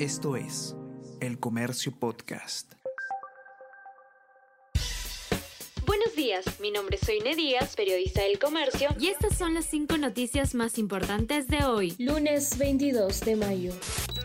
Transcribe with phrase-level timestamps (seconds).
[0.00, 0.74] Esto es
[1.20, 2.72] El Comercio Podcast.
[5.86, 9.96] Buenos días, mi nombre es Soine Díaz, periodista del Comercio, y estas son las cinco
[9.96, 13.72] noticias más importantes de hoy, lunes 22 de mayo.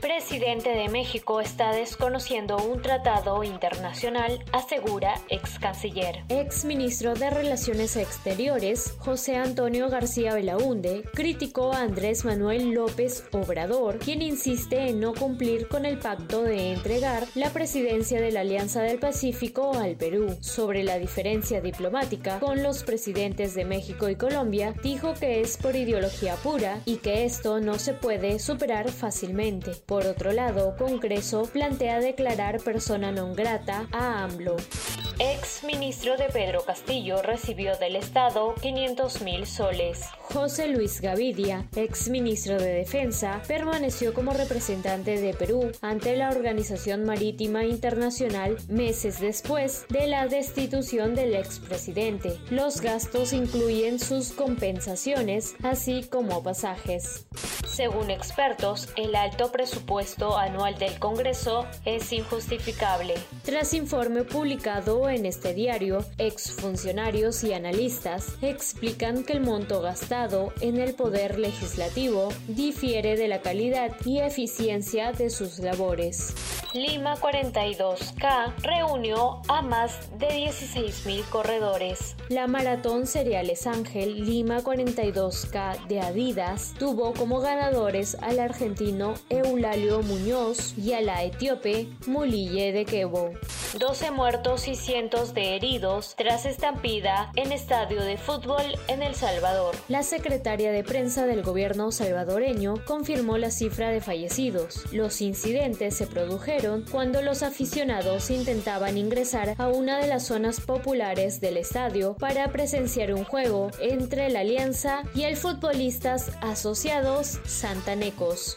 [0.00, 6.22] Presidente de México está desconociendo un tratado internacional, asegura ex canciller.
[6.28, 13.98] Ex ministro de Relaciones Exteriores, José Antonio García Belaunde, criticó a Andrés Manuel López Obrador,
[13.98, 18.82] quien insiste en no cumplir con el pacto de entregar la presidencia de la Alianza
[18.82, 20.36] del Pacífico al Perú.
[20.40, 25.74] Sobre la diferencia diplomática con los presidentes de México y Colombia, dijo que es por
[25.74, 29.72] ideología pura y que esto no se puede superar fácilmente.
[29.88, 34.60] Por otro lado, Congreso plantea declarar persona non grata a AMLO.
[35.18, 40.04] Ex ministro de Pedro Castillo recibió del Estado 500 mil soles.
[40.20, 47.06] José Luis Gavidia, ex ministro de Defensa, permaneció como representante de Perú ante la Organización
[47.06, 52.36] Marítima Internacional meses después de la destitución del expresidente.
[52.50, 57.26] Los gastos incluyen sus compensaciones, así como pasajes.
[57.78, 63.14] Según expertos, el alto presupuesto anual del Congreso es injustificable.
[63.44, 70.80] Tras informe publicado en este diario, exfuncionarios y analistas explican que el monto gastado en
[70.80, 76.34] el poder legislativo difiere de la calidad y eficiencia de sus labores.
[76.74, 82.14] Lima 42K reunió a más de 16.000 corredores.
[82.28, 90.76] La maratón Cereales Ángel Lima 42K de Adidas tuvo como ganadores al argentino Eulalio Muñoz
[90.76, 93.30] y a la etíope Mulille de Quebo.
[93.76, 99.74] 12 muertos y cientos de heridos tras estampida en estadio de fútbol en El Salvador.
[99.88, 104.90] La secretaria de prensa del gobierno salvadoreño confirmó la cifra de fallecidos.
[104.92, 111.40] Los incidentes se produjeron cuando los aficionados intentaban ingresar a una de las zonas populares
[111.40, 118.56] del estadio para presenciar un juego entre la Alianza y el futbolistas asociados santanecos.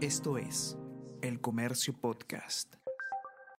[0.00, 0.76] Esto es
[1.22, 2.83] El Comercio Podcast.